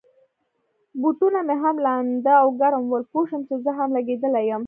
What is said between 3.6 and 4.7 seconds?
زه هم لګېدلی یم.